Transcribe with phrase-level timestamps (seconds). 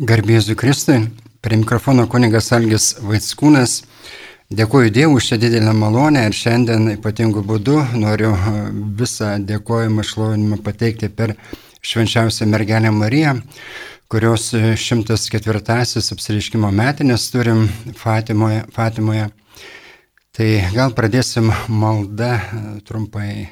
[0.00, 1.10] Garbėsiu Kristui,
[1.44, 3.82] prie mikrofono kunigas Algis Vaitskūnas.
[4.48, 8.30] Dėkuoju Dievui už šią didelę malonę ir šiandien ypatingų būdų noriu
[8.96, 11.34] visą dėkojimą šlovinimą pateikti per
[11.84, 13.34] švenčiausią mergelę Mariją,
[14.08, 17.66] kurios 104-asis apsiriškimo metinės turim
[18.00, 18.62] Fatimoje.
[18.72, 19.26] Fatimoje.
[20.32, 20.48] Tai
[20.78, 22.38] gal pradėsim maldą
[22.88, 23.50] trumpai.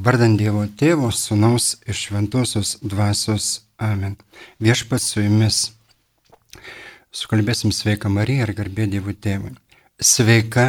[0.00, 3.50] Vardant Dievo Tėvo, Sūnaus ir Šventosios Dvasios.
[3.76, 4.16] Amen.
[4.64, 5.60] Viešpats su jumis.
[7.10, 9.48] Sukalbėsim sveika Marija ir garbė Dievų tėvui.
[9.98, 10.66] Sveika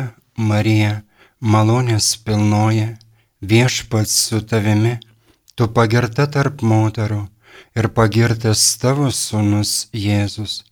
[0.52, 1.04] Marija,
[1.38, 2.88] malonės pilnoji,
[3.46, 4.96] viešpats su tavimi,
[5.54, 7.22] tu pagirta tarp moterų
[7.78, 10.64] ir pagirtas tavo sūnus Jėzus.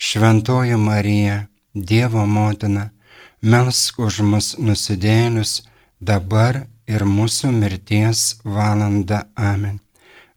[0.00, 1.38] Šventoji Marija,
[1.74, 2.88] Dievo motina,
[3.42, 5.58] melsk už mus nusidėlius
[6.00, 9.26] dabar ir mūsų mirties valanda.
[9.36, 9.76] Amen.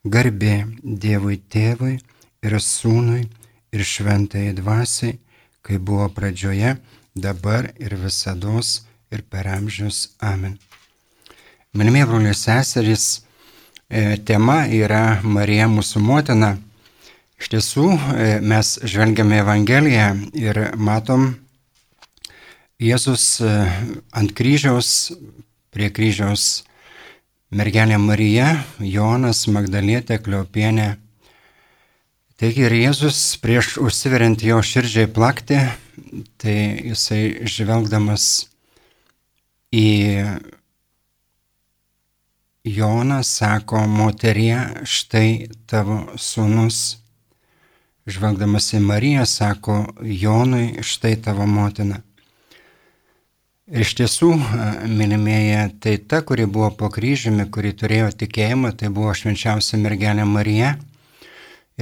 [0.03, 2.01] Garbė Dievui tėvui
[2.43, 3.29] ir sūnui
[3.71, 5.17] ir šventai dvasiai,
[5.61, 6.75] kai buvo pradžioje,
[7.15, 8.59] dabar ir visada
[9.11, 10.09] ir per amžius.
[10.19, 10.57] Amen.
[11.73, 13.23] Minimie broliai seserys,
[13.89, 16.57] e, tema yra Marija mūsų motina.
[17.39, 21.35] Iš tiesų, e, mes žvelgiame Evangeliją ir matom
[22.81, 23.49] Jėzus e,
[24.11, 25.11] ant kryžiaus,
[25.71, 26.63] prie kryžiaus
[27.51, 30.95] mergelė Marija, Jonas, Magdalietė, Kliopienė
[32.41, 35.59] Taigi ir Jėzus prieš užsiveriant jo širdžiai plakti,
[36.41, 36.55] tai
[36.89, 38.25] jisai žvelgdamas
[39.69, 39.85] į
[42.65, 44.57] Joną sako, moterie,
[44.89, 46.81] štai tavo sūnus.
[48.09, 52.01] Žvelgdamas į Mariją sako, Jonui, štai tavo motina.
[53.69, 54.33] Ir iš tiesų,
[54.89, 60.79] mylimėje, tai ta, kuri buvo po kryžiumi, kuri turėjo tikėjimą, tai buvo švenčiausia mergelė Marija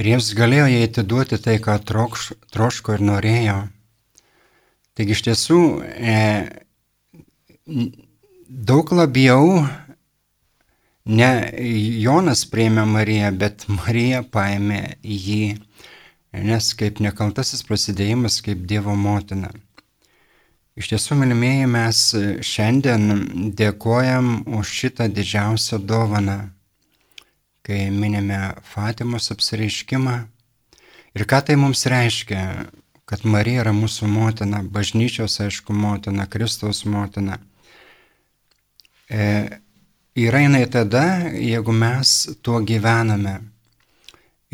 [0.00, 3.56] Ir jiems galėjo jai atiduoti tai, ką trokš, troško ir norėjo.
[4.96, 5.58] Taigi iš tiesų
[5.92, 6.20] e,
[8.48, 9.58] daug labiau
[11.04, 11.28] ne
[12.00, 15.58] Jonas prieimė Mariją, bet Marija paėmė jį,
[16.48, 19.52] nes kaip nekaltasis prasidėjimas, kaip Dievo motina.
[20.80, 22.00] Iš tiesų, mylimieji, mes
[22.46, 26.38] šiandien dėkojam už šitą didžiausią dovaną
[27.66, 30.16] kai minime Fatimos apsireiškimą.
[31.18, 32.42] Ir ką tai mums reiškia,
[33.10, 37.40] kad Marija yra mūsų motina, bažnyčios, aišku, motina, Kristaus motina.
[39.10, 39.24] E,
[40.14, 41.04] yra jinai tada,
[41.34, 42.12] jeigu mes
[42.46, 43.40] tuo gyvename.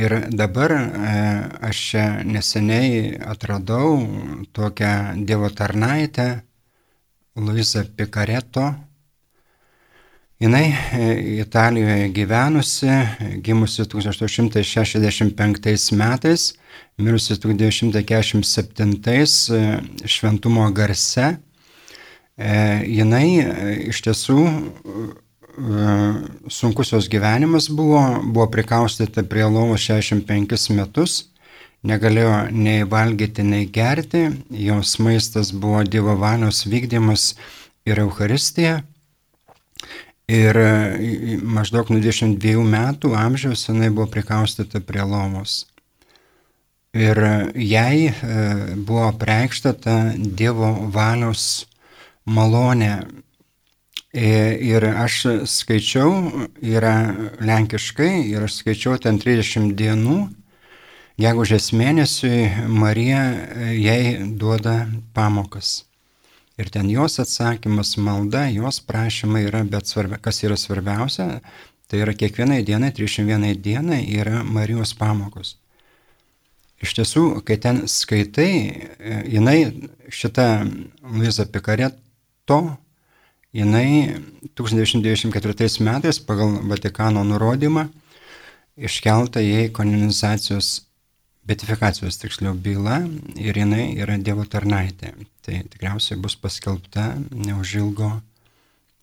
[0.00, 0.80] Ir dabar e,
[1.68, 4.00] aš čia neseniai atradau
[4.56, 6.26] tokią Dievo tarnaitę,
[7.36, 8.70] Luisa Picareto,
[10.38, 12.86] Jinai e, Italijoje gyvenusi,
[13.40, 16.54] gimusi 1865 metais,
[16.98, 21.36] mirusi 1947 e, šventumo garse.
[22.36, 23.40] E, jinai
[23.88, 24.36] iš tiesų
[26.52, 31.32] sunkusios gyvenimas buvo, buvo prikaustyta prie lovos 65 metus,
[31.80, 37.40] negalėjo nei valgyti, nei gerti, jos maistas buvo Dievo valios vykdymas
[37.88, 38.84] ir Euharistija.
[40.26, 45.68] Ir e, maždaug nuo 22 metų amžiaus jinai buvo prikaustyta prie lomos.
[46.96, 47.20] Ir
[47.54, 48.14] jai e,
[48.74, 51.68] buvo preikšta ta Dievo valios
[52.26, 53.06] malonė.
[54.16, 54.26] E,
[54.66, 56.10] ir aš skaičiau,
[56.58, 56.96] yra
[57.38, 60.20] lenkiškai, ir aš skaičiau ten 30 dienų,
[61.22, 63.22] gegužės mėnesiui Marija
[63.78, 64.80] jai duoda
[65.14, 65.84] pamokas.
[66.56, 71.42] Ir ten jos atsakymas, malda, jos prašymai yra, bet svarbia, kas yra svarbiausia,
[71.86, 75.56] tai yra kiekvienai dienai, 301 dienai yra Marijos pamokos.
[76.80, 78.50] Iš tiesų, kai ten skaitai,
[79.28, 79.58] jinai
[80.12, 80.48] šitą
[81.04, 82.58] Luisa Pikareto,
[83.56, 84.16] jinai
[84.56, 87.86] 1994 metais pagal Vatikano nurodymą
[88.76, 90.85] iškelta į kanonizacijos
[91.46, 93.00] betifikacijos tiksliau byla
[93.38, 95.14] ir jinai yra Dievo tarnaitė.
[95.46, 98.10] Tai tikriausiai bus paskelbta neužilgo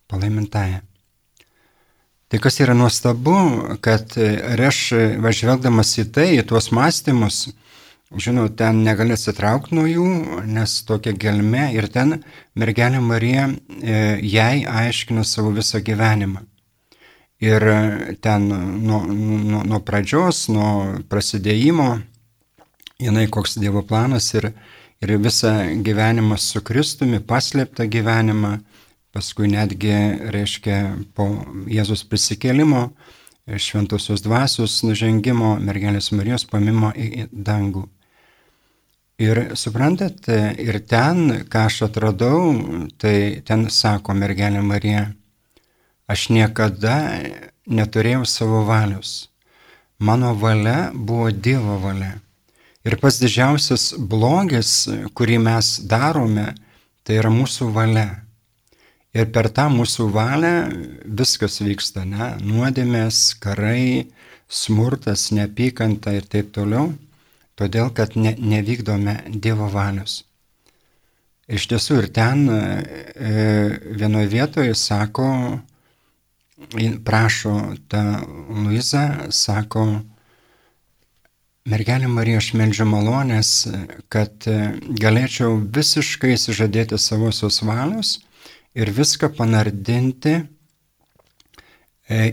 [0.08, 0.82] palaimintąją.
[2.28, 3.34] Tai kas yra nuostabu,
[3.84, 4.78] kad ir aš
[5.22, 7.44] važvelgdamas į tai, į tuos mąstymus,
[8.20, 10.08] žinau, ten negali atsitraukti nuo jų,
[10.50, 12.18] nes tokia gelme ir ten
[12.58, 16.42] mergelė Marija e, jai aiškina savo visą gyvenimą.
[17.44, 17.64] Ir
[18.24, 21.88] ten nuo, nuo, nuo pradžios, nuo prasidėjimo
[23.00, 24.50] jinai koks Dievo planas ir,
[25.02, 25.52] ir visą
[25.86, 28.58] gyvenimą su Kristumi, paslėptą gyvenimą,
[29.14, 29.94] paskui netgi,
[30.34, 30.78] reiškia,
[31.14, 31.28] po
[31.70, 32.88] Jėzus prisikėlimo,
[33.60, 37.84] šventosios dvasios nužengimo, mergelės Marijos pamimo į dangų.
[39.22, 40.26] Ir suprantat,
[40.58, 42.50] ir ten, ką aš atradau,
[42.98, 45.04] tai ten sako mergelė Marija,
[46.10, 46.96] aš niekada
[47.70, 49.30] neturėjau savo valios.
[50.02, 52.16] Mano valia buvo Dievo valia.
[52.84, 54.84] Ir pats didžiausias blogis,
[55.16, 56.50] kurį mes darome,
[57.04, 58.10] tai yra mūsų valia.
[59.16, 60.52] Ir per tą mūsų valią
[61.20, 62.34] viskas vyksta, ne?
[62.44, 64.10] Nuodėmės, karai,
[64.50, 66.90] smurtas, neapykanta ir taip toliau,
[67.56, 70.24] todėl kad ne, nevykdome Dievo valios.
[71.48, 72.60] Iš tiesų ir ten e,
[73.96, 75.28] vienoje vietoje sako,
[77.04, 77.54] prašo
[77.88, 78.02] tą
[78.48, 79.86] Luizą, sako,
[81.64, 83.50] Mergelė Marija, aš meldžiu malonės,
[84.12, 84.44] kad
[85.00, 88.18] galėčiau visiškai įsižadėti savosios valios
[88.76, 90.44] ir viską panardinti e,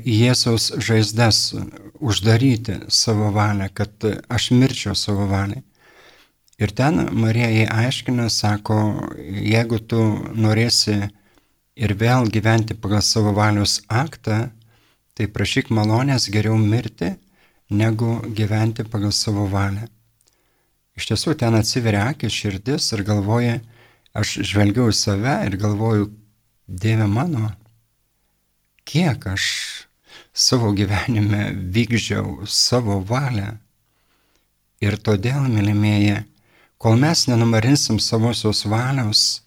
[0.04, 1.40] į Jėzaus žaizdas,
[2.04, 5.64] uždaryti savo valią, kad aš mirčiau savo valiai.
[6.60, 8.84] Ir ten Marija jai aiškina, sako,
[9.16, 10.04] jeigu tu
[10.36, 11.00] norėsi
[11.80, 14.50] ir vėl gyventi pagal savo valios aktą,
[15.16, 17.16] tai prašyk malonės geriau mirti,
[17.72, 19.88] negu gyventi pagal savo valią.
[21.00, 23.60] Iš tiesų ten atsiveria akis širdis ir galvoja,
[24.14, 26.12] aš žvelgiau į save ir galvoju,
[26.72, 27.50] Dieve mano,
[28.88, 29.46] kiek aš
[30.32, 33.58] savo gyvenime vykdžiau savo valią.
[34.80, 36.22] Ir todėl, mylimieji,
[36.80, 39.42] kol mes nenumarinsim savosios valios,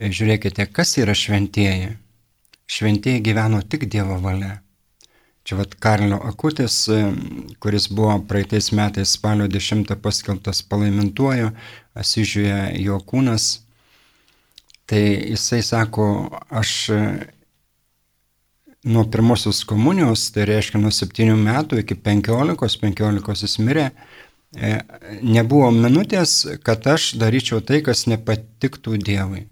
[0.00, 1.92] žiūrėkite, kas yra šventieji.
[2.66, 4.61] Šventieji gyveno tik Dievo valia.
[5.42, 6.84] Čia vad Karlio Akutis,
[7.58, 11.50] kuris buvo praeitais metais spalio 10 paskelbtas palaimintuoju,
[11.98, 13.48] asižiūrė jo kūnas
[14.92, 16.04] Tai jisai sako,
[16.50, 16.98] aš e,
[18.84, 23.86] nuo pirmosios komunijos, tai reiškia nuo 7 metų iki 15, 15 jis mirė,
[24.52, 24.74] e,
[25.22, 26.34] nebuvo minutės,
[26.66, 29.46] kad aš daryčiau tai, kas nepatiktų Dievui.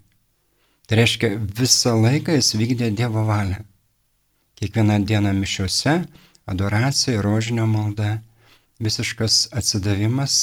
[0.85, 3.63] Tai reiškia, visą laiką jis vykdė Dievo valią.
[4.61, 6.03] Kiekvieną dieną mišiuose,
[6.45, 8.19] adoracija, rožinio malda,
[8.79, 10.35] visiškas atsidavimas,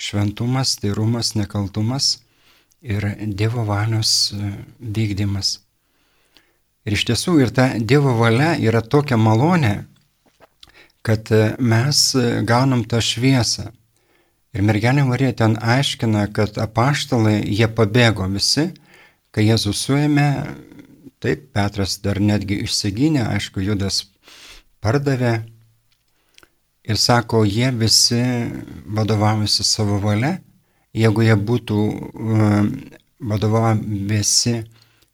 [0.00, 2.22] šventumas, tyrumas, nekaltumas
[2.80, 5.58] ir Dievo valios e, vykdymas.
[6.88, 9.74] Ir iš tiesų ir ta Dievo valia yra tokia malonė,
[11.04, 13.68] kad e, mes e, gaunam tą šviesą.
[14.56, 18.70] Ir mergelė Marija ten aiškina, kad apaštalai jie pabėgo visi,
[19.36, 20.30] kai Jėzus suėmė,
[21.20, 24.04] taip, Petras dar netgi išsigynė, aišku, Judas
[24.80, 25.40] pardavė
[26.84, 28.22] ir sako, jie visi
[28.88, 30.38] vadovavosi savo valia
[30.96, 32.74] jeigu jie būtų um,
[33.20, 34.60] vadovavęsi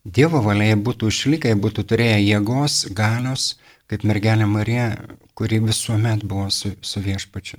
[0.07, 3.57] Dievo valia, jie būtų išlikę, jie būtų turėję jėgos, galios,
[3.91, 4.85] kaip mergelė Marija,
[5.35, 7.59] kuri visuomet buvo su, su viešpačiu.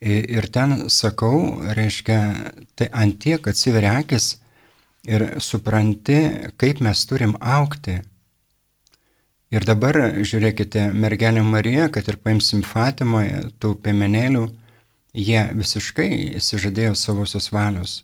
[0.00, 2.16] Ir ten sakau, reiškia,
[2.76, 4.38] tai antiek atsiveria akis
[5.06, 6.18] ir supranti,
[6.60, 8.00] kaip mes turim aukti.
[9.54, 14.48] Ir dabar žiūrėkite, mergelė Marija, kad ir paimsim Fatimoje, tų piemenėlių,
[15.14, 16.08] Jie visiškai
[16.40, 18.02] įsižadėjo savosios valios.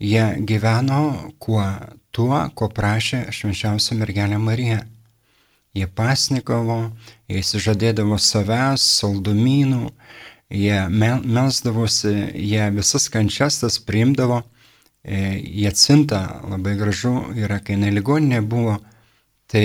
[0.00, 1.60] Jie gyveno kuo,
[2.16, 4.78] tuo, ko prašė švenčiausia mergelė Marija.
[5.76, 6.78] Jie pasnikavo,
[7.28, 9.90] jie įsižadėdavo savęs, saldumynų,
[10.48, 14.40] jie melsdavosi, jie visas kančias tas priimdavo.
[15.04, 18.78] E, jie cinta labai gražu yra, kai neligoninė buvo,
[19.52, 19.64] tai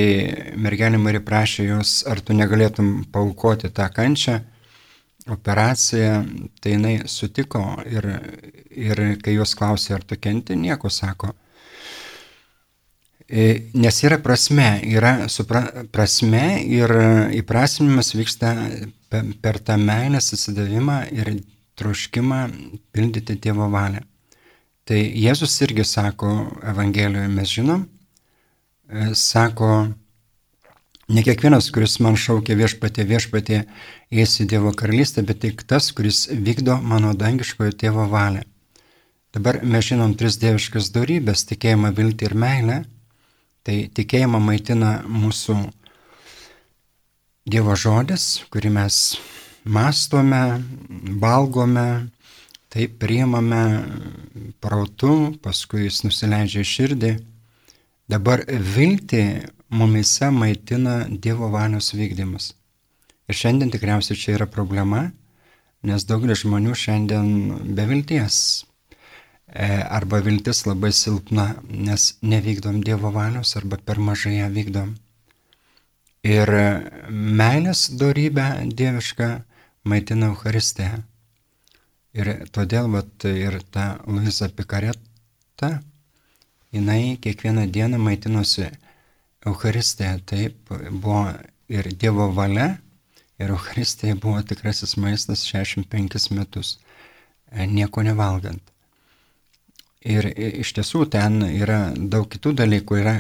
[0.60, 4.42] mergelė Marija prašė jos, ar tu negalėtum paukoti tą kančią
[5.32, 6.18] operaciją,
[6.60, 8.10] tai jinai sutiko ir,
[8.76, 11.32] ir kai jos klausė, ar tu kenti, nieko sako.
[13.30, 16.92] E, nes yra prasme, yra supra, prasme ir
[17.40, 18.56] įprasminimas vyksta
[19.10, 21.36] per tą meilės atsidavimą ir
[21.80, 22.46] troškimą
[22.92, 24.09] pildyti Dievo valią.
[24.90, 26.34] Tai Jėzus irgi sako
[26.66, 27.84] Evangelijoje, mes žinom,
[28.90, 29.72] e, sako,
[31.10, 33.64] Ne kiekvienas, kuris man šaukia viešpatė, viešpatė,
[34.14, 38.44] eis į Dievo karalystę, bet tik tas, kuris vykdo mano dangiškojo tėvo valią.
[39.34, 42.78] Dabar mes žinom tris dieviškas darybės- tikėjimą, viltį ir meilę.
[43.66, 45.58] Tai tikėjimą maitina mūsų
[47.50, 49.18] Dievo žodis, kurį mes
[49.66, 50.62] mastome,
[51.24, 52.12] valgome,
[52.70, 53.64] taip priimame
[54.62, 57.14] prautu, paskui jis nusileidžia širdį.
[58.10, 59.24] Dabar viltį
[59.70, 62.54] mumise maitina Dievo valios vykdymas.
[63.30, 65.04] Ir šiandien tikriausiai čia yra problema,
[65.86, 67.30] nes daugelis žmonių šiandien
[67.78, 68.40] be vilties.
[69.50, 74.96] E, arba viltis labai silpna, nes nevykdom Dievo valios arba per mažai ją vykdom.
[76.26, 76.50] Ir
[77.10, 79.30] meilės darybę dievišką
[79.88, 80.90] maitina Euharistė.
[82.20, 85.70] Ir todėl vat, ir ta Luisa Pikareta,
[86.76, 88.68] jinai kiekvieną dieną maitinosi
[89.48, 91.22] Euharistėje, taip buvo
[91.72, 92.74] ir Dievo valia,
[93.40, 96.74] ir Euharistėje buvo tikrasis maistas 65 metus,
[97.52, 98.64] e, nieko nevalgant.
[100.00, 100.28] Ir
[100.64, 103.00] iš tiesų ten yra daug kitų dalykų.
[103.02, 103.16] Yra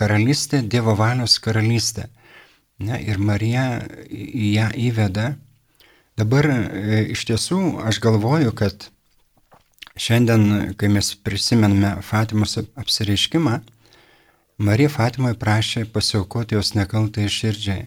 [0.00, 2.06] karalystė, Dievo valios karalystė.
[2.80, 5.34] Ne, ir Marija ją įveda.
[6.16, 8.88] Dabar e, iš tiesų aš galvoju, kad
[10.00, 13.58] šiandien, kai mes prisimename Fatimos apsireiškimą,
[14.56, 17.84] Marija Fatimoje prašė pasiaukoti jos nekaltai širdžiai.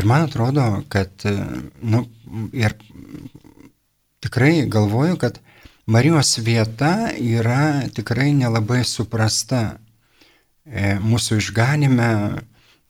[0.00, 1.36] Ir man atrodo, kad, e,
[1.82, 2.06] nu,
[2.56, 2.78] ir
[4.24, 5.42] tikrai galvoju, kad
[5.90, 9.76] Marijos vieta yra tikrai nelabai suprasta.
[10.64, 12.12] E, mūsų išganime,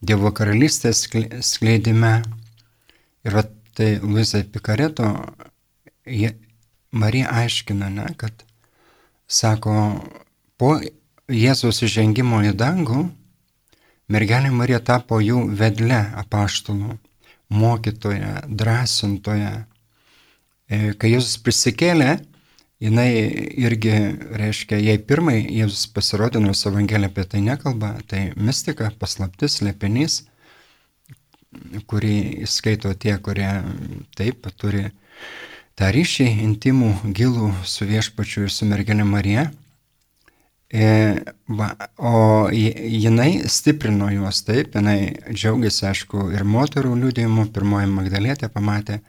[0.01, 1.03] Dievo karalystės
[1.45, 2.13] skleidime.
[3.21, 3.43] Ir va,
[3.75, 5.07] tai Luisa Pikareto,
[6.91, 8.43] Marija aiškina, ne, kad
[9.27, 9.75] sako,
[10.59, 10.75] po
[11.31, 13.05] Jėzaus įžengimo į dangų,
[14.11, 16.97] mergelė Marija tapo jų vedle apaštalų,
[17.51, 19.53] mokytoja, drąsintoja.
[20.71, 22.17] E, kai Jėzus prisikėlė,
[22.83, 23.07] jinai
[23.63, 23.95] irgi,
[24.41, 30.25] reiškia, jei pirmai Jėzus pasirodė, nors Evangelija apie tai nekalba, tai mistika, paslaptis, lepinys,
[31.87, 33.49] kurį skaito tie, kurie
[34.17, 34.85] taip turi
[35.79, 39.49] tą ryšį intimų, gilų su viešpačiu ir su mergelė Marija.
[40.71, 40.85] E,
[41.99, 49.01] o jinai stiprino juos taip, jinai džiaugiasi, aišku, ir moterų liūdėjimu, pirmoji Magdalėtė pamatė,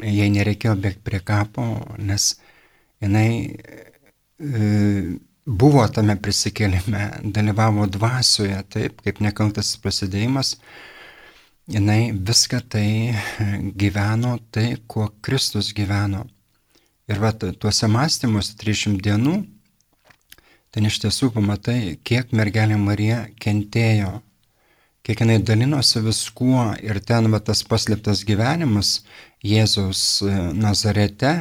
[0.00, 1.66] jai nereikėjo bėgti prie kapo,
[2.00, 2.30] nes
[3.04, 3.28] jinai
[4.40, 10.56] e, buvo tame prisikėlime, dalyvavo dvasioje, taip, kaip nekaltas prasidėjimas,
[11.70, 12.86] jinai viską tai
[13.78, 16.24] gyveno, tai, kuo Kristus gyveno.
[17.10, 19.36] Ir va, tuose mąstymuose 300 dienų,
[20.70, 24.20] ten iš tiesų pamatai, kiek mergelė Marija kentėjo
[25.02, 29.00] kiek jinai dalinosi viskuo ir ten va, tas paslėptas gyvenimas
[29.42, 31.32] Jėzaus e, Nazarete,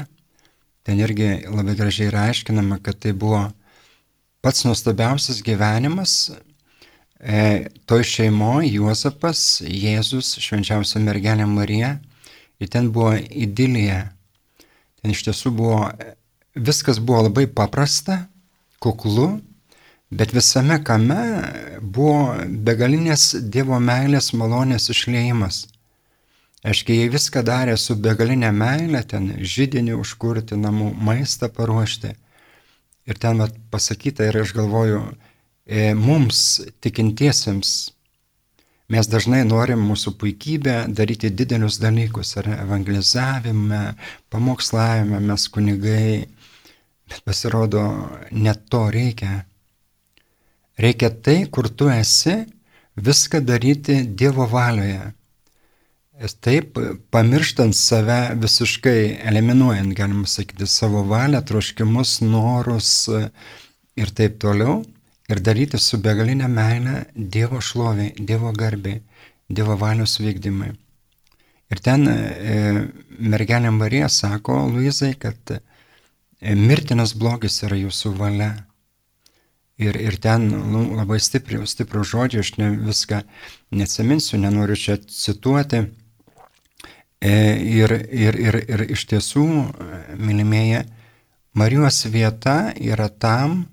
[0.88, 3.44] ten irgi labai gražiai yra aiškinama, kad tai buvo
[4.42, 6.40] pats nuostabiausias gyvenimas e,
[7.20, 11.98] toj šeimoje Juozapas, Jėzus, švenčiausia mergelė Marija,
[12.60, 14.06] ir ten buvo idilija.
[15.02, 15.82] Ten iš tiesų buvo,
[16.56, 18.22] viskas buvo labai paprasta,
[18.80, 19.40] kuklu,
[20.10, 21.24] Bet visame kame
[21.82, 25.68] buvo begalinės Dievo meilės malonės išleimas.
[26.66, 32.16] Aiškiai, jie viską darė su begalinė meilė, ten žydinį užkurti, namų maistą paruošti.
[33.06, 35.29] Ir ten vat, pasakyta, ir aš galvoju, e,
[35.98, 37.74] mums tikintiesiems,
[38.90, 43.84] mes dažnai norim mūsų puikybę daryti didelius dalykus, ar evangelizavime,
[44.34, 46.26] pamokslavime, mes kunigai,
[47.10, 47.86] bet pasirodo,
[48.32, 49.44] net to reikia
[50.80, 52.38] Reikia tai, kur tu esi,
[52.96, 55.10] viską daryti Dievo valioje.
[56.44, 56.80] Taip,
[57.12, 62.92] pamirštant save visiškai, eliminuojant, galima sakyti, savo valią, troškimus, norus
[64.00, 64.82] ir taip toliau,
[65.30, 69.02] ir daryti su begalinė meilė Dievo šloviai, Dievo garbiai,
[69.50, 70.72] Dievo valios vykdymai.
[71.70, 72.56] Ir ten e,
[73.22, 75.60] mergelė Marija sako Luizai, kad e,
[76.58, 78.50] mirtinas blogis yra jūsų valia.
[79.80, 83.22] Ir, ir ten nu, labai stiprių, stiprių žodžių, aš ne viską
[83.80, 85.86] neatsiminsiu, nenoriu čia cituoti.
[87.22, 87.32] E,
[87.78, 89.46] ir, ir, ir, ir iš tiesų,
[90.20, 90.84] mylimėje,
[91.60, 93.64] Marijos vieta yra tam,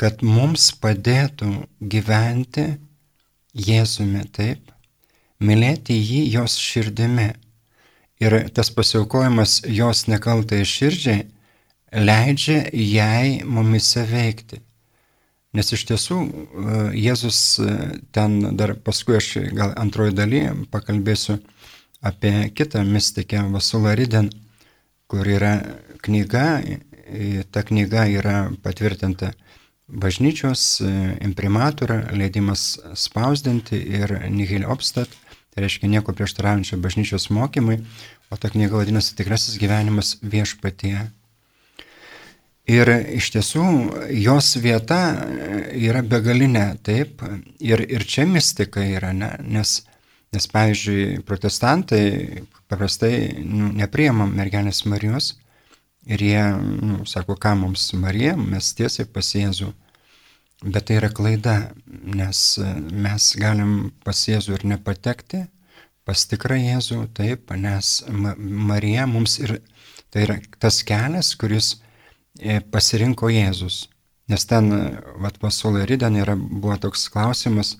[0.00, 2.66] kad mums padėtų gyventi
[3.54, 4.72] Jėzumi, taip,
[5.38, 7.28] mylėti jį jos širdimi.
[8.22, 11.26] Ir tas pasiaukojimas jos nekaltai širdžiai
[11.94, 14.58] leidžia jai mumise veikti.
[15.54, 16.30] Nes iš tiesų e,
[16.98, 17.74] Jėzus e,
[18.14, 20.40] ten dar paskui aš gal antroji daly
[20.74, 21.38] pakalbėsiu
[22.02, 24.32] apie kitą mystikę Vasulą Riden,
[25.06, 25.54] kur yra
[26.02, 26.58] knyga,
[27.54, 29.30] ta knyga yra patvirtinta
[29.88, 35.08] bažnyčios e, imprimatura, leidimas spausdinti ir nihil obstat,
[35.54, 37.78] tai reiškia nieko prieštaraujančio bažnyčios mokymai,
[38.30, 41.04] o ta knyga vadinasi tikrasis gyvenimas viešpatie.
[42.64, 43.64] Ir iš tiesų
[44.24, 45.00] jos vieta
[45.76, 47.20] yra begalinė, taip,
[47.60, 49.28] ir, ir čia mistika yra, ne?
[49.44, 49.82] nes,
[50.32, 52.04] nes, pavyzdžiui, protestantai
[52.72, 55.34] paprastai nu, nepriema mergelės Marijos
[56.06, 59.72] ir jie nu, sako, ką mums Marija, mes tiesiai pas Jėzų.
[60.64, 61.56] Bet tai yra klaida,
[61.88, 62.40] nes
[62.92, 65.44] mes galim pas Jėzų ir nepatekti,
[66.04, 69.58] pas tikrą Jėzų, taip, nes Marija mums ir
[70.14, 71.72] Tai yra tas kelias, kuris
[72.38, 73.88] e, pasirinko Jėzus.
[74.30, 74.70] Nes ten,
[75.24, 77.72] vat, pasulai Rydan yra, buvo toks klausimas,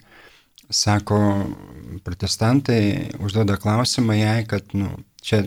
[0.67, 1.21] sako,
[2.03, 4.91] protestantai užduoda klausimą jai, kad, nu,
[5.23, 5.45] čia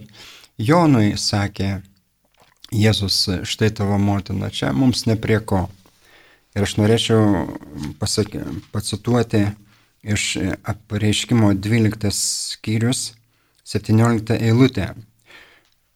[0.69, 1.73] Jonui sakė,
[2.73, 5.67] Jėzus, štai tavo motina, čia mums neprie ko.
[6.57, 7.45] Ir aš norėčiau
[8.01, 8.41] pasaky,
[8.73, 9.45] pacituoti
[10.03, 10.25] iš
[10.67, 13.13] apreiškimo 12 skyrius
[13.67, 14.89] 17 eilutę,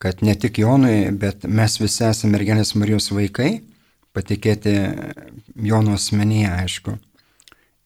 [0.02, 3.62] kad ne tik Jonui, bet mes visi esame mergelės Marijos vaikai,
[4.16, 4.74] patikėti
[5.56, 6.96] Jono asmenyje, aišku.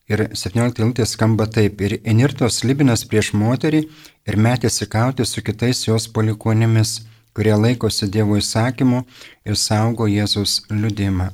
[0.10, 1.82] Ir 17 eilutė skamba taip.
[1.82, 3.82] Ir Enirtos Libinas prieš moterį
[4.30, 7.00] ir metėsi kauti su kitais jos palikuonėmis,
[7.36, 9.02] kurie laikosi Dievo įsakymų
[9.46, 11.32] ir saugo Jėzus liudimą.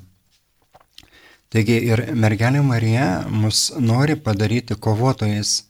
[1.51, 5.65] Taigi ir mergelė Marija mus nori padaryti kovotojais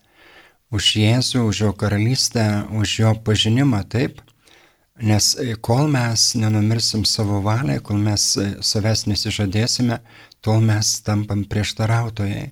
[0.71, 2.45] už Jėzų, už jo karalystę,
[2.77, 4.21] už jo pažinimą, taip?
[5.01, 5.33] Nes
[5.65, 8.27] kol mes nenumirsim savo valią, kol mes
[8.61, 9.97] savęs nesižadėsime,
[10.45, 12.51] tol mes tampam prieštarautojai.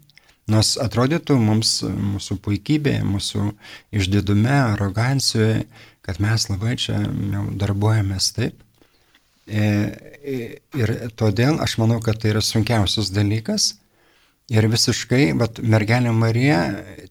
[0.49, 3.51] Nors atrodytų mums, mūsų puikybė, mūsų
[3.95, 5.63] išdidume, arogancijoje,
[6.05, 7.03] kad mes labai čia
[7.61, 8.63] darbuojamės taip.
[9.49, 9.61] E,
[10.21, 10.37] e,
[10.77, 13.75] ir todėl aš manau, kad tai yra sunkiausias dalykas.
[14.49, 16.61] Ir visiškai, bet mergelė Marija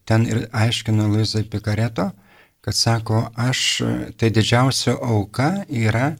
[0.09, 2.09] ten ir aiškino Luizai Pikareto,
[2.59, 3.61] kad sako, aš,
[4.19, 6.17] tai didžiausia auka yra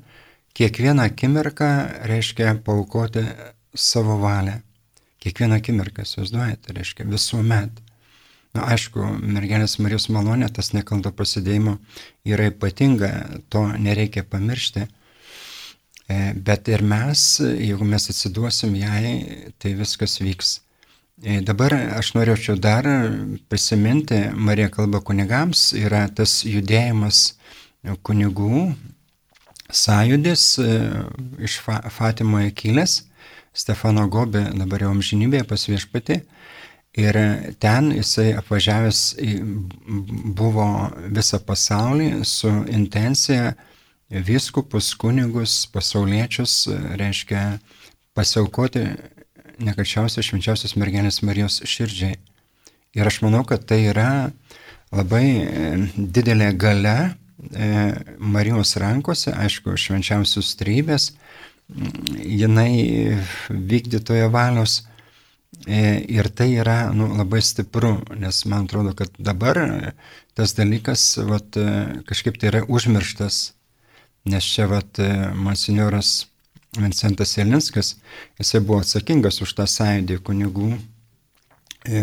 [0.55, 1.69] kiekvieną akimirką,
[2.07, 3.25] reiškia, paukoti
[3.75, 4.61] savo valią.
[5.19, 7.81] Kiekvieną akimirką, įsivaizduojate, reiškia visuomet.
[8.55, 9.03] Na, aišku,
[9.35, 11.75] mergelės Marijos malonė, tas nekalto prasidėjimo
[12.25, 13.11] yra ypatinga,
[13.51, 14.87] to nereikia pamiršti.
[16.09, 19.11] E, bet ir mes, jeigu mes atsiduosim jai,
[19.61, 20.55] tai viskas vyks.
[21.21, 22.87] E, dabar aš norėčiau dar
[23.51, 27.35] prisiminti, Marija kalba kunigams, yra tas judėjimas
[28.07, 28.71] kunigų
[29.69, 30.79] sąjudis e,
[31.45, 33.01] iš Fatimoje kilęs
[33.59, 36.21] Stefano Gobė dabar jau amžinybėje pas viešpatį.
[36.99, 37.17] Ir
[37.61, 39.01] ten jisai apvažiavęs
[40.39, 40.67] buvo
[41.13, 43.53] visą pasaulį su intencija
[44.09, 46.63] viskupus, kunigus, pasauliečius,
[46.97, 47.43] reiškia
[48.17, 48.87] pasiaukoti
[49.61, 52.17] nekačiausios švenčiausios mergelės Marijos širdžiai.
[52.97, 54.31] Ir aš manau, kad tai yra
[54.95, 55.25] labai
[55.93, 57.67] didelė gale e,
[58.17, 61.11] Marijos rankose, aišku, švenčiausios trybės,
[61.69, 63.17] jinai
[63.49, 64.83] vykdytojo valios.
[65.67, 69.59] E, ir tai yra nu, labai stipru, nes man atrodo, kad dabar
[70.37, 71.57] tas dalykas vat,
[72.07, 73.39] kažkaip tai yra užmirštas,
[74.29, 75.01] nes čia vat,
[75.35, 76.29] monsinjoras
[76.77, 77.95] Vincentas Jelinskas,
[78.37, 80.69] jisai buvo atsakingas už tą sąjūdį kunigų
[81.89, 82.01] e,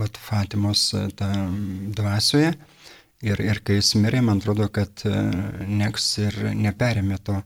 [0.00, 1.30] vat, Fatimos tą
[1.96, 2.52] dvasioje.
[3.24, 5.14] Ir, ir kai jis mirė, man atrodo, kad e,
[5.64, 7.38] nieks ir neperėmė to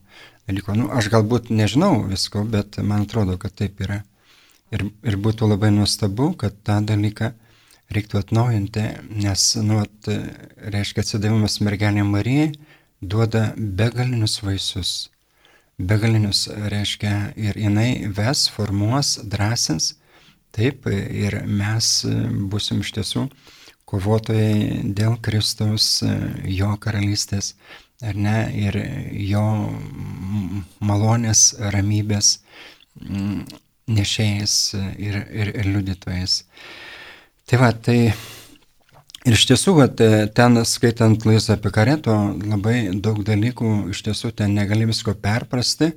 [0.48, 0.74] dalyko.
[0.78, 4.02] Nu, aš galbūt nežinau visko, bet man atrodo, kad taip yra.
[4.74, 7.32] Ir, ir būtų labai nuostabu, kad tą dalyką
[7.94, 8.84] reiktų atnaujinti,
[9.22, 10.10] nes, nu, at,
[10.74, 12.50] reiškia, atsidavimas mergelė Marijai
[13.00, 14.92] duoda begalinius vaisius.
[15.78, 19.94] Begalinius reiškia ir jinai ves, formuos, drąsins.
[20.52, 22.02] Taip, ir mes
[22.50, 23.28] busim iš tiesų
[23.88, 26.02] kovotojai dėl Kristaus,
[26.44, 27.54] jo karalystės
[28.02, 28.76] ar ne, ir
[29.28, 29.44] jo
[30.84, 32.38] malonės, ramybės
[33.02, 33.46] mm,
[33.90, 34.56] nešėjas
[34.96, 36.42] ir, ir, ir liudytojas.
[37.48, 44.04] Tai va, tai ir iš tiesų, va, ten skaitant Luisą Pikareto, labai daug dalykų iš
[44.10, 45.94] tiesų ten negali visko perprasti.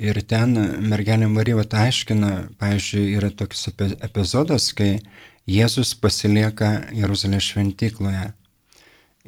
[0.00, 0.54] Ir ten
[0.88, 3.66] mergelė Marija aiškina, pavyzdžiui, yra toks
[4.00, 4.94] epizodas, kai
[5.50, 8.30] Jėzus pasilieka Jeruzalės šventykloje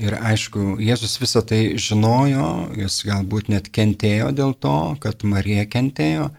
[0.03, 6.31] Ir aišku, Jėzus visą tai žinojo, jis galbūt net kentėjo dėl to, kad Marija kentėjo.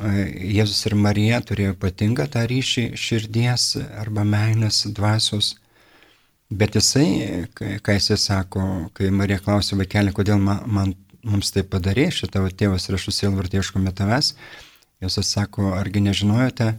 [0.00, 3.64] Jėzus ir Marija turėjo ypatingą tą ryšį širdies
[3.98, 5.56] arba meilės dvasios.
[6.50, 8.62] Bet jisai, ką jisai sako,
[8.94, 10.94] kai Marija klausė vaikelį, kodėl man, man,
[11.26, 14.32] mums tai padarė, šitavo tėvas ir aš susilvartė ieškome tavęs,
[15.02, 16.72] jis sako, argi nežinojote,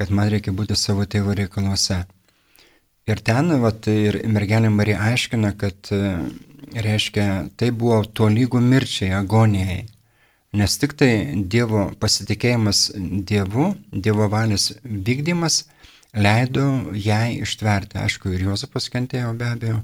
[0.00, 2.04] kad man reikia būti savo tėvo reikaluose.
[3.04, 6.14] Ir ten, vat, ir mergelė Marija aiškina, kad, e,
[6.86, 7.26] reiškia,
[7.60, 9.82] tai buvo to lygų mirčiai, agonijai.
[10.56, 11.10] Nes tik tai
[11.52, 12.80] Dievo pasitikėjimas
[13.28, 15.64] Dievu, Dievo valios vykdymas
[16.16, 16.64] leido
[16.94, 18.00] jai ištverti.
[18.00, 19.80] Aišku, ir Jozapas kentėjo be abejo,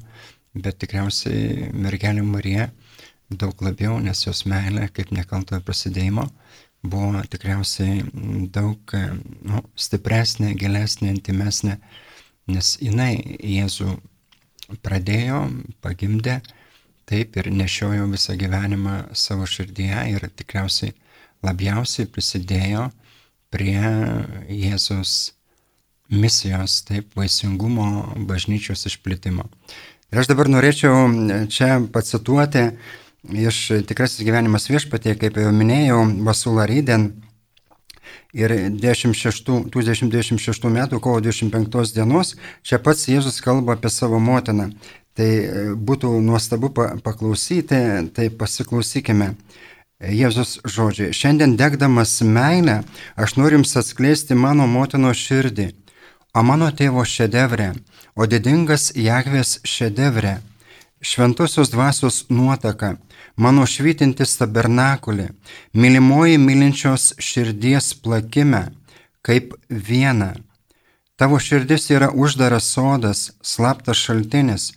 [0.54, 2.70] bet tikriausiai mergelė Marija
[3.30, 6.30] daug labiau, nes jos meilė, kaip nekaltojo prasidėjimo,
[6.82, 8.00] buvo tikriausiai
[8.54, 11.76] daug nu, stipresnė, gilesnė, intimesnė
[12.50, 13.96] nes jinai Jėzų
[14.84, 15.42] pradėjo,
[15.82, 16.40] pagimdė,
[17.10, 20.94] taip ir nešiojau visą gyvenimą savo širdyje ir tikriausiai
[21.46, 22.88] labiausiai prisidėjo
[23.50, 23.80] prie
[24.52, 25.32] Jėzus
[26.10, 27.86] misijos, taip, vaisingumo
[28.26, 29.46] bažnyčios išplitimo.
[30.10, 32.66] Ir aš dabar norėčiau čia pacituoti
[33.46, 37.10] iš tikrasis gyvenimas viešpatie, kaip jau minėjau, Vasula Ryden.
[38.36, 44.70] Ir 1026 metų kovo 25 dienos čia pats Jėzus kalba apie savo motiną.
[45.18, 47.80] Tai e, būtų nuostabu paklausyti,
[48.14, 49.34] tai pasiklausykime.
[50.00, 51.12] Jėzus žodžiai.
[51.12, 52.78] Šiandien degdamas meilę,
[53.20, 55.66] aš noriu jums atskleisti mano motino širdį,
[56.32, 57.74] o mano tėvo šedevrę,
[58.16, 60.38] o didingas Jahvės šedevrę,
[61.00, 62.94] šventosios dvasios nuotaka,
[63.36, 65.30] mano švytintis tabernakulį,
[65.72, 68.68] mylimoji mylinčios širdies plakime,
[69.24, 70.34] kaip viena.
[71.20, 74.70] Tavo širdis yra uždaras sodas, slaptas šaltinis,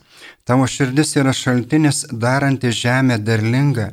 [0.44, 3.90] tavo širdis yra šaltinis darantis žemę derlingą,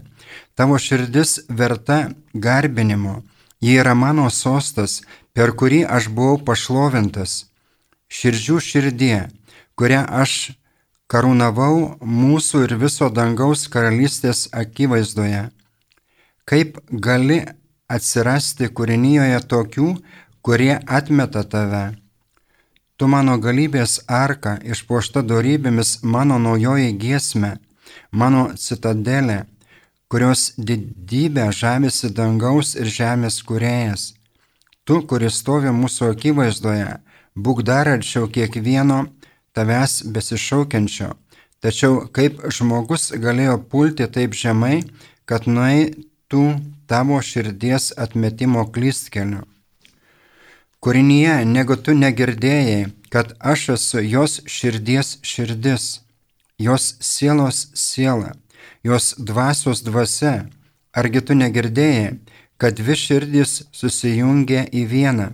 [0.56, 3.22] tavo širdis verta garbinimo,
[3.62, 5.02] ji yra mano sostas,
[5.34, 7.46] per kurį aš buvau pašlovintas.
[8.12, 9.17] Širdžių širdie,
[9.80, 10.52] kurią aš
[11.12, 15.50] karūnavau mūsų ir viso dangaus karalystės akivaizdoje.
[16.47, 17.41] Kaip gali
[17.91, 19.89] atsirasti kūrinyje tokių,
[20.45, 21.84] kurie atmeta tave?
[22.95, 27.56] Tu mano galybės arka, išpuošta darybėmis mano naujoji giesmė,
[28.12, 29.41] mano citadelė,
[30.12, 34.12] kurios didybę žavisi dangaus ir žemės kurėjas.
[34.86, 37.00] Tu, kuris stovi mūsų akivaizdoje,
[37.36, 39.08] būk dar arčiau kiekvieno
[39.56, 41.12] tavęs besišaukiančio.
[41.62, 44.82] Tačiau kaip žmogus galėjo pulti taip žemai,
[45.30, 46.46] kad nueitų
[46.90, 49.44] tavo širdies atmetimo klystkeliu.
[50.82, 55.86] Kūrinyje, negu tu negirdėjai, kad aš esu jos širdies širdis,
[56.58, 58.32] jos sielos siela,
[58.82, 60.48] jos dvasios dvasia,
[60.98, 62.16] argi tu negirdėjai,
[62.58, 65.30] kad dvi širdys susijungia į vieną.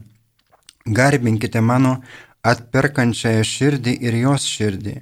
[0.87, 1.97] Garbinkite mano
[2.43, 4.95] atperkančiąją širdį ir jos širdį,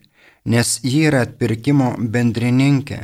[0.45, 3.01] nes ji yra atpirkimo bendrininkė,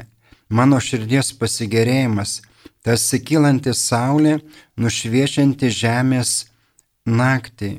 [0.50, 2.41] mano širdies pasigerėjimas,
[2.82, 4.39] tas sikilanti saulė,
[4.78, 6.32] nušviečianti žemės
[7.06, 7.78] naktį.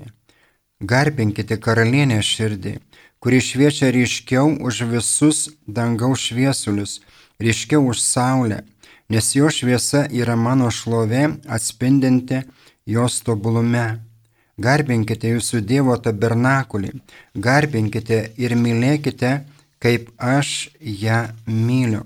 [0.83, 2.79] Garbinkite karalienę širdį,
[3.23, 7.01] kuri šviečia ryškiau už visus dangaus šviesulius,
[7.39, 8.63] ryškiau už saulę,
[9.09, 12.43] nes jo šviesa yra mano šlovė atspindinti
[12.87, 14.12] jos tobulume.
[14.61, 16.93] Garbinkite jūsų Dievo tabernakulį,
[17.35, 19.47] garbinkite ir mylėkite,
[19.83, 22.05] kaip aš ją myliu.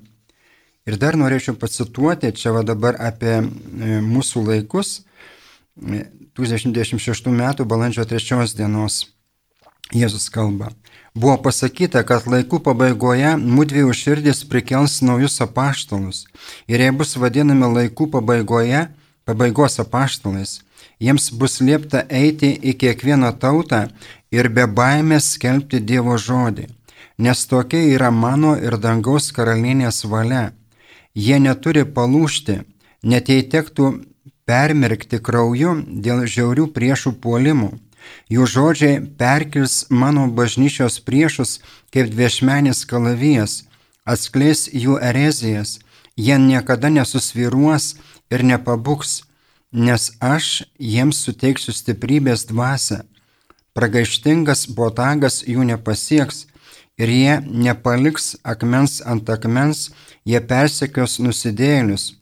[0.87, 5.01] Ir dar norėčiau pacituoti čia va dabar apie e, mūsų laikus,
[5.77, 7.43] 1926 m.
[7.67, 9.07] balandžio 3 dienos
[9.95, 10.73] Jėzus kalba.
[11.15, 16.25] Buvo pasakyta, kad laikų pabaigoje mūdviejų širdis prikels naujus apaštalus
[16.67, 18.87] ir jie bus vadinami laikų pabaigoje
[19.25, 20.61] pabaigos apaštalais.
[20.99, 23.83] Jiems bus liepta eiti į kiekvieną tautą
[24.33, 26.71] ir be baimės skelbti Dievo žodį,
[27.21, 30.55] nes tokia yra mano ir dangaus karalienės valia.
[31.13, 32.57] Jie neturi palūšti,
[33.05, 33.91] net jei tektų
[34.49, 35.75] permerkti krauju
[36.07, 37.71] dėl žiaurių priešų puolimų.
[38.33, 41.59] Jų žodžiai perkils mano bažnyčios priešus
[41.93, 43.65] kaip dviešmenis kalavijas,
[44.07, 45.81] atskleis jų erezijas,
[46.17, 47.97] jie niekada nesusviruos
[48.31, 49.26] ir nepabuks,
[49.77, 53.03] nes aš jiems suteiksiu stiprybės dvasę.
[53.77, 56.47] Pragaištingas botagas jų nepasieks
[56.97, 59.91] ir jie nepaliks akmens ant akmens,
[60.25, 62.15] jie persekios nusidėlius,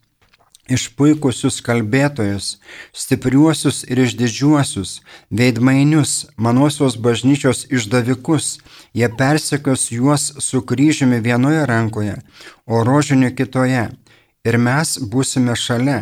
[0.67, 2.57] išpuikusius kalbėtojus,
[2.91, 4.99] stipriuosius ir išdidžiuosius,
[5.31, 8.57] veidmainius, manosios bažnyčios išdavikus,
[8.91, 12.19] jie persekios juos su kryžiumi vienoje rankoje,
[12.67, 13.87] o rožiniu kitoje,
[14.43, 16.01] ir mes būsime šalia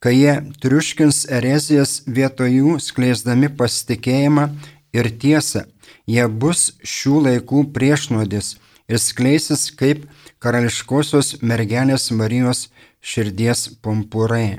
[0.00, 4.48] kai jie triuškins erezijas vietoj jų skleisdami pasitikėjimą
[4.96, 5.64] ir tiesą.
[6.06, 8.54] Jie bus šių laikų priešnodis
[8.86, 10.04] ir skleisis kaip
[10.42, 12.68] karališkosios mergelės Marijos
[13.02, 14.58] širdies pumpurai.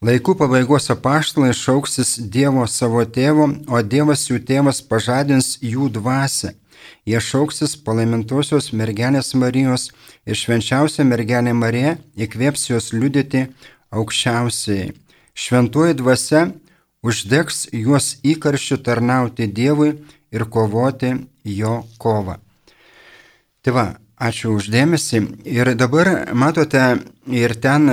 [0.00, 6.54] Laikų pabaigos apaštalai šauksis Dievo savo tėvo, o Dievas jų tėvas pažadins jų dvasę
[7.08, 9.88] Jie šauksis palaimintosios mergelės Marijos
[10.26, 13.46] ir švenčiausia mergelė Marija įkvėps juos liudyti
[13.90, 14.92] aukščiausiai.
[15.34, 16.44] Šventuoji dvasia
[17.02, 19.94] uždegs juos įkarščių tarnauti Dievui
[20.30, 21.14] ir kovoti
[21.48, 22.36] jo kovą.
[23.64, 23.86] Tai va,
[24.20, 25.24] ačiū uždėmesi.
[25.48, 26.84] Ir dabar matote,
[27.26, 27.88] ir ten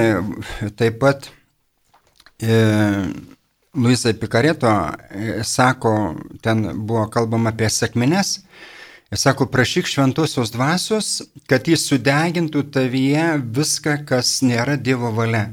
[0.80, 1.30] taip pat
[2.40, 2.60] e,
[3.78, 4.74] Luisa Pikareto
[5.10, 5.94] e, sako,
[6.42, 8.42] ten buvo kalbama apie sėkmines
[9.08, 15.46] Jis sako, prašyk šventosios dvasios, kad jis sudegintų tavyje viską, kas nėra Dievo valia.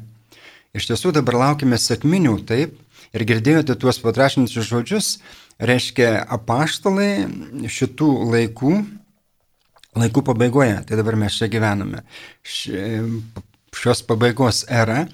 [0.75, 2.75] Iš tiesų dabar laukime sėkminių, taip,
[3.15, 5.13] ir girdėjote tuos patrašinčius žodžius,
[5.63, 8.75] reiškia apaštalai šitų laikų,
[10.03, 12.03] laikų pabaigoje, tai dabar mes čia gyvename,
[12.43, 15.05] šios pabaigos era,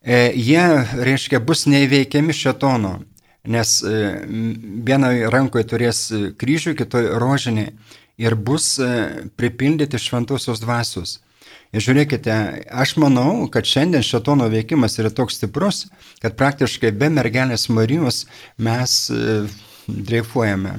[0.00, 0.64] e, jie,
[0.96, 3.02] reiškia, bus neįveikiami šetono,
[3.48, 3.98] nes e,
[4.86, 6.06] vienoje rankoje turės
[6.38, 7.66] kryžių, kitoje rožinį
[8.22, 8.88] ir bus e,
[9.36, 11.18] pripildyti šventosios dvasios.
[11.72, 12.34] Ir žiūrėkite,
[12.68, 15.86] aš manau, kad šiandien šetono veikimas yra toks stiprus,
[16.20, 18.26] kad praktiškai be mergelės Marijos
[18.60, 19.38] mes e,
[19.88, 20.74] dreifuojame,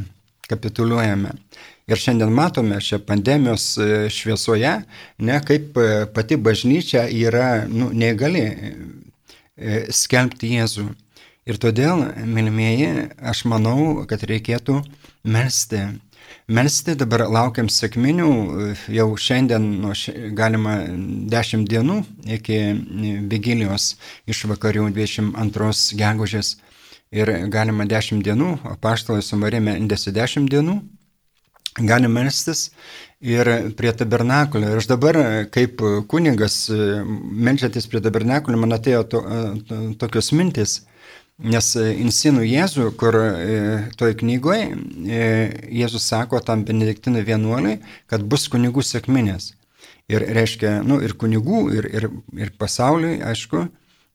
[0.51, 1.33] kapituliuojame.
[1.89, 4.75] Ir šiandien matome šią pandemijos e, šviesoje,
[5.17, 8.45] ne kaip e, pati bažnyčia yra nu, negali
[9.93, 10.87] skelbti Jėzų.
[11.43, 14.79] Ir todėl, mylimieji, aš manau, kad reikėtų
[15.27, 15.83] melstį
[16.51, 18.29] Melsti dabar laukiam sėkminių,
[18.91, 19.93] jau šiandien nu,
[20.35, 20.75] galima
[21.31, 22.01] 10 dienų
[22.37, 22.57] iki
[23.31, 23.93] vigilijos
[24.27, 26.57] iš vakarių 22 gegužės.
[27.13, 30.79] Ir galima 10 dienų, o paštalai su Marime indėsi 10 dienų,
[31.87, 32.71] gali melstis
[33.21, 34.71] ir prie tabernakulio.
[34.73, 35.19] Ir aš dabar
[35.53, 39.23] kaip kunigas, melžiantis prie tabernakulio, man atėjo to,
[39.69, 40.81] to, tokios mintis
[41.41, 43.55] Nes e, insinų Jėzų, kur e,
[43.97, 44.67] toj knygoje
[45.73, 49.53] Jėzus sako tam benediktinui vienuoliui, kad bus kunigų sėkminės.
[50.11, 53.65] Ir reiškia, nu, ir kunigų, ir, ir, ir pasauliui, aišku,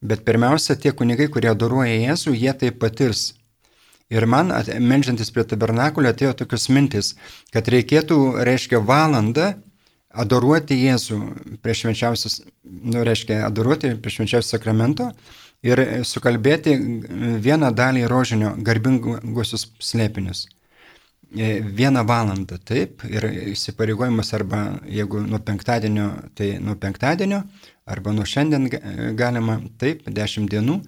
[0.05, 3.33] bet pirmiausia, tie kunigai, kurie adoruoja Jėzų, jie tai patirs.
[4.09, 7.17] Ir man, menžiantis prie tabernakulio, atėjo tokios mintis,
[7.53, 9.57] kad reikėtų, reiškia, valandą
[10.09, 11.19] adoruoti Jėzų
[11.65, 15.11] prieš švenčiausius, nu, reiškia, adoruoti prieš švenčiausius sakramento
[15.66, 16.77] ir sukalbėti
[17.42, 20.47] vieną dalį rožinio garbinguosius slėpinius.
[21.37, 27.42] E, vieną valandą, taip, ir įsipareigojimas arba jeigu nuo penktadienio, tai nuo penktadienio,
[27.85, 28.64] arba nuo šiandien
[29.18, 30.79] galima, taip, dešimt dienų,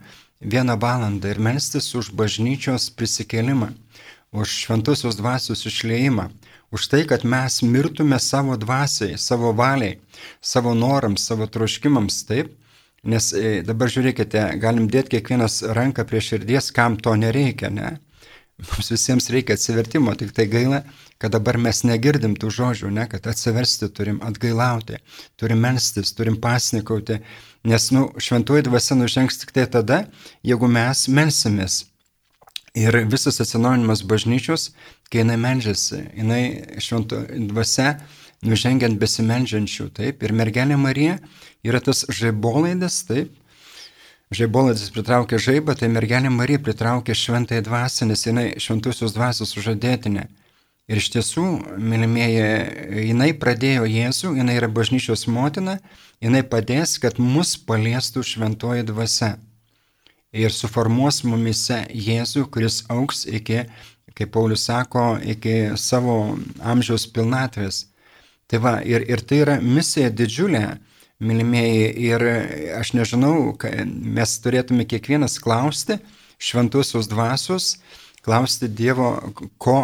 [0.41, 3.69] vieną valandą ir melstis už bažnyčios prisikėlimą,
[4.33, 6.31] už šventosios dvasios išleimą,
[6.73, 9.99] už tai, kad mes mirtume savo dvasiai, savo valiai,
[10.41, 12.55] savo norams, savo troškimams, taip,
[13.01, 17.95] Nes e, dabar žiūrėkite, galim dėti kiekvienas ranką prie širdies, kam to nereikia, ne?
[18.61, 20.83] Mums visiems reikia atsivertimo, tik tai gaila,
[21.21, 24.99] kad dabar mes negirdim tų žodžių, ne, kad atsiversti turim, atgailauti,
[25.41, 27.23] turim melstis, turim pasnikauti,
[27.65, 30.03] nes, nu, šventuoji dvasia nužengs tik tai tada,
[30.45, 31.87] jeigu mes melsimės.
[32.77, 34.75] Ir visas atsinaujinimas bažnyčios,
[35.11, 36.43] kai jinai melžiasi, jinai
[36.85, 37.95] šventuoji dvasia
[38.47, 41.19] nužengiant besimeldžiančių, taip, ir mergelė Marija
[41.67, 43.35] yra tas žaibolaidas, taip,
[44.33, 50.29] žaibolaidas pritraukia žaibą, tai mergelė Marija pritraukia šventąją dvasę, nes jinai šventosios dvasios sužadėtinė.
[50.91, 51.45] Ir iš tiesų,
[51.79, 52.47] mylimieji,
[53.11, 55.77] jinai pradėjo Jėzų, jinai yra bažnyčios motina,
[56.25, 59.37] jinai padės, kad mus paliestų šventoji dvasia.
[60.35, 63.65] Ir suformuos mumise Jėzų, kuris auks iki,
[64.19, 66.17] kaip Paulius sako, iki savo
[66.59, 67.90] amžiaus pilnatvės.
[68.51, 70.65] Tai va, ir, ir tai yra misija didžiulė,
[71.23, 72.25] mylimieji, ir
[72.79, 73.53] aš nežinau,
[74.17, 76.01] mes turėtume kiekvienas klausti
[76.41, 77.77] šventosios dvasios,
[78.25, 79.13] klausti Dievo,
[79.61, 79.77] ko,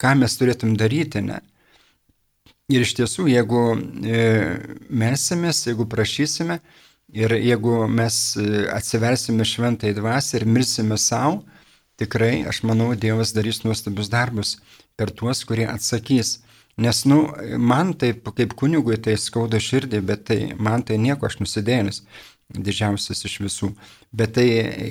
[0.00, 1.22] ką mes turėtum daryti.
[1.26, 1.40] Ne?
[2.70, 3.64] Ir iš tiesų, jeigu
[4.06, 4.20] e,
[4.88, 6.60] melsimės, jeigu prašysime
[7.10, 11.42] ir jeigu mes e, atsiversime šventai dvasiai ir mirsime savo,
[12.00, 14.54] tikrai, aš manau, Dievas darys nuostabius darbus
[14.96, 16.38] per tuos, kurie atsakys.
[16.80, 17.22] Nes, nu,
[17.60, 22.02] man taip, kaip kunigui, tai skauda širdį, bet tai man tai nieko, aš nusidėjęs,
[22.56, 23.70] didžiausias iš visų.
[24.16, 24.46] Bet tai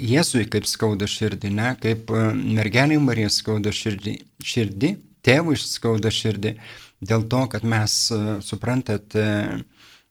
[0.06, 2.21] Jėzui kaip skauda širdį, ne, kaip e,
[2.60, 4.93] mergeliai Marija skauda širdį, širdį
[5.25, 6.56] tėvui skauda širdį,
[7.10, 9.60] dėl to, kad mes, e, suprantat, e,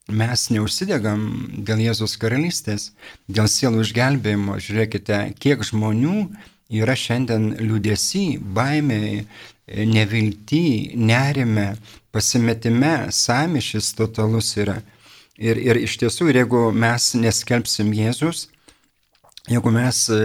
[0.08, 1.24] mes neužsidegam
[1.68, 2.90] dėl Jėzus karalystės,
[3.28, 4.56] dėl sielų išgelbėjimo.
[4.64, 6.22] Žiūrėkite, kiek žmonių
[6.80, 9.26] yra šiandien liūdėsi, baimė,
[9.68, 11.72] nevilty, nerime,
[12.14, 14.81] pasimetime, samišis totalus yra.
[15.38, 18.48] Ir, ir iš tiesų, jeigu mes neskelbsim Jėzus,
[19.48, 20.18] jeigu mes e,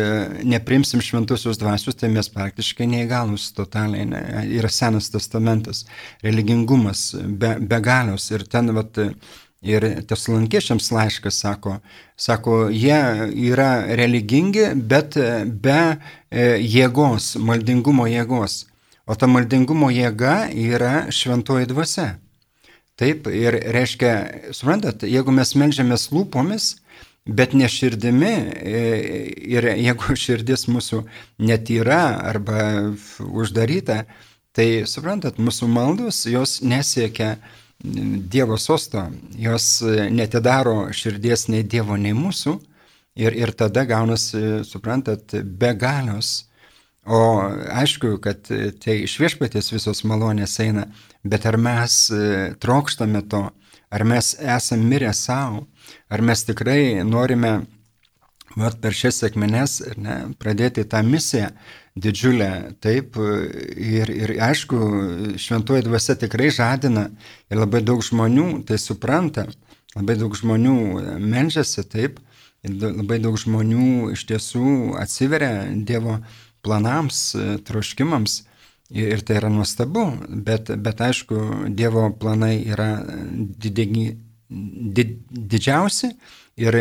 [0.50, 4.08] neprimsim šventusius dvasius, tai mes praktiškai neįgalus totaliai.
[4.10, 4.24] Ne,
[4.58, 5.84] yra senas testamentas,
[6.26, 8.32] religingumas be, be galios.
[8.34, 8.98] Ir ten, vat,
[9.64, 11.78] ir teslankiečiams laiškas sako,
[12.18, 13.00] sako, jie
[13.52, 15.18] yra religingi, bet
[15.64, 18.64] be e, jėgos, maldingumo jėgos.
[19.06, 22.14] O ta maldingumo jėga yra šventoji dvasia.
[23.00, 24.14] Taip, ir reiškia,
[24.56, 26.76] suprantat, jeigu mes melžiamės lūpomis,
[27.26, 28.84] bet ne širdimi, e,
[29.56, 31.02] ir jeigu širdis mūsų
[31.42, 32.62] netyra arba
[33.20, 34.04] uždaryta,
[34.54, 37.36] Tai suprantat, mūsų maldos, jos nesiekia
[37.84, 39.82] Dievo sosto, jos
[40.14, 42.54] netidaro širdies nei Dievo, nei mūsų.
[43.18, 46.46] Ir, ir tada gaunasi, suprantat, be galios.
[47.06, 47.20] O
[47.76, 48.48] aišku, kad
[48.84, 50.86] tai iš viešpatės visos malonės eina,
[51.28, 51.98] bet ar mes
[52.64, 53.44] trokštame to,
[53.92, 55.66] ar mes esame mirę savo,
[56.08, 57.66] ar mes tikrai norime
[58.56, 61.50] vat, per šias sėkmenes ne, pradėti tą misiją
[62.00, 62.50] didžiulę.
[62.84, 64.80] Taip, ir, ir aišku,
[65.42, 67.10] šventuoji dvasia tikrai žadina
[67.52, 69.48] ir labai daug žmonių tai supranta,
[69.98, 70.78] labai daug žmonių
[71.20, 72.24] menžiasi taip,
[72.64, 76.22] labai daug žmonių iš tiesų atsiveria Dievo
[76.64, 77.22] planams,
[77.68, 78.42] troškimams.
[78.94, 80.04] Ir tai yra nuostabu,
[80.46, 81.38] bet, bet aišku,
[81.74, 83.00] Dievo planai yra
[83.64, 84.12] didegi,
[84.94, 86.12] did, didžiausi
[86.62, 86.78] ir,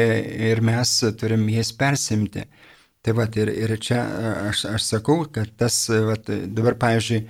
[0.51, 2.45] ir mes turim jais persimti.
[3.03, 4.03] Tai va, ir, ir čia
[4.51, 7.23] aš, aš sakau, kad tas, va, dabar, pavyzdžiui,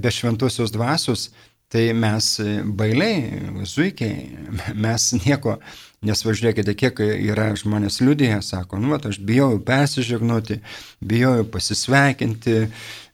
[0.00, 1.28] be šventosios dvasios,
[1.70, 2.26] tai mes
[2.64, 4.26] bailiai, zuikiai,
[4.84, 5.58] mes nieko,
[6.06, 10.58] nes važiuokite, kiek yra žmonės liudėję, sako, nu, va, aš bijau persižegnuoti,
[11.06, 12.56] bijau pasisveikinti,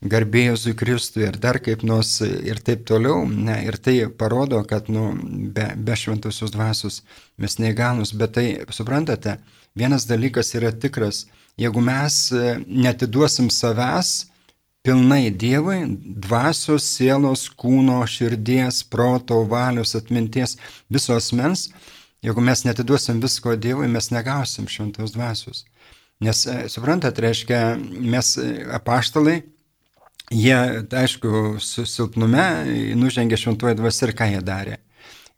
[0.06, 3.24] garbėjus į Kristų ir dar kaip nors ir taip toliau.
[3.26, 5.10] Ne, ir tai parodo, kad nu,
[5.56, 7.02] be, be šventosios dvasios
[7.42, 9.38] mes neįgalus, bet tai, suprantate,
[9.76, 11.26] vienas dalykas yra tikras,
[11.60, 14.30] jeigu mes e, netiduosim savęs
[14.86, 15.80] pilnai Dievui,
[16.26, 20.54] dvasios, sielos, kūno, širdies, proto, valios, atminties,
[20.92, 21.66] visos mens,
[22.22, 25.64] jeigu mes netiduosim visko Dievui, mes negausim šventos dvasios.
[26.22, 27.60] Nes, e, suprantat, reiškia,
[28.14, 29.40] mes e, apaštalai,
[30.30, 32.42] Jie, aišku, su silpnume
[32.98, 34.78] nužengė šventuoju dvasia ir ką jie darė.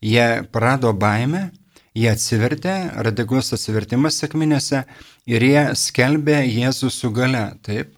[0.00, 1.50] Jie prado baimę,
[1.92, 4.86] jie atsivertė, radikalus atsivertimas sėkminėse
[5.28, 7.97] ir jie skelbė Jėzų su gale, taip.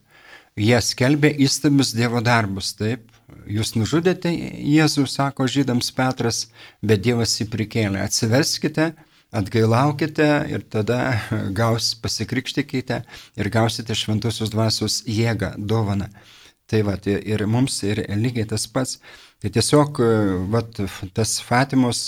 [0.61, 3.07] Jie skelbė įstabius Dievo darbus, taip.
[3.49, 6.40] Jūs nužudėte Jėzų, sako žydams Petras,
[6.85, 8.03] bet Dievas jį prikėlė.
[8.05, 8.90] Atsiverskite,
[9.33, 10.99] atgailaukite ir tada
[11.61, 13.01] gaus, pasikrikštikite
[13.40, 16.11] ir gausite šventosios dvasios jėgą, dovaną.
[16.70, 19.01] Tai va, ir mums ir lygiai tas pats.
[19.40, 20.03] Tai tiesiog
[20.53, 20.61] va,
[21.16, 22.05] tas Fatimos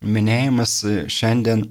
[0.00, 0.78] minėjimas
[1.10, 1.66] šiandien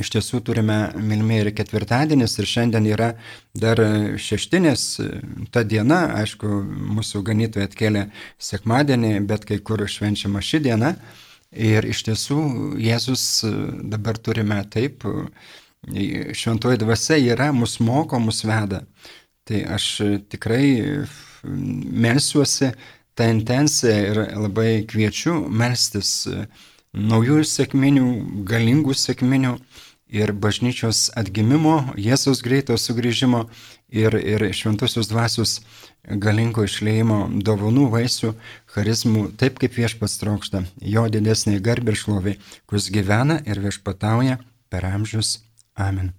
[0.00, 3.10] iš tiesų turime, milmi, ir ketvirtadienis, ir šiandien yra
[3.58, 3.80] dar
[4.20, 4.84] šeštinės
[5.52, 6.48] ta diena, aišku,
[6.98, 8.06] mūsų ganytojai atkėlė
[8.40, 10.94] sekmadienį, bet kai kur švenčiama ši diena.
[11.52, 12.38] Ir iš tiesų
[12.80, 13.44] Jėzus
[13.92, 15.04] dabar turime taip,
[15.84, 18.86] šventoji dvasia yra, mus moko, mus veda.
[19.44, 19.88] Tai aš
[20.32, 21.04] tikrai
[21.42, 22.70] melsiuosi
[23.18, 26.22] tą intenciją ir labai kviečiu melstis
[26.92, 28.06] naujų sėkminių,
[28.48, 29.56] galingų sėkminių
[30.12, 33.46] ir bažnyčios atgimimo, Jėzaus greito sugrįžimo
[33.88, 35.60] ir, ir šventosios dvasios
[36.04, 38.34] galingo išleimo dovanų vaisių,
[38.74, 44.88] charizmų, taip kaip viešpats trokšta, jo didesnė garbė ir šlovė, kuris gyvena ir viešpatauja per
[44.88, 45.38] amžius.
[45.76, 46.12] Amen.